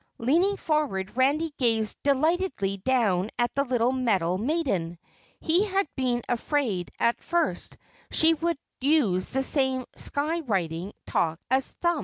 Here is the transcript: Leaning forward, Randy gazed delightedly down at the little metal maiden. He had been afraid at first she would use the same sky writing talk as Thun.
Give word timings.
Leaning 0.17 0.57
forward, 0.57 1.15
Randy 1.15 1.53
gazed 1.59 2.01
delightedly 2.01 2.77
down 2.77 3.29
at 3.37 3.53
the 3.53 3.63
little 3.63 3.91
metal 3.91 4.35
maiden. 4.35 4.97
He 5.39 5.63
had 5.63 5.85
been 5.95 6.23
afraid 6.27 6.89
at 6.99 7.21
first 7.21 7.77
she 8.09 8.33
would 8.33 8.57
use 8.79 9.29
the 9.29 9.43
same 9.43 9.85
sky 9.95 10.39
writing 10.39 10.93
talk 11.05 11.39
as 11.51 11.69
Thun. 11.83 11.99